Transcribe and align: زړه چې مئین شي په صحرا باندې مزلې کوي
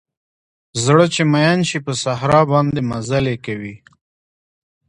زړه 0.83 1.05
چې 1.13 1.21
مئین 1.33 1.59
شي 1.69 1.79
په 1.85 1.93
صحرا 2.03 2.41
باندې 2.51 2.79
مزلې 2.91 3.35
کوي 3.45 3.75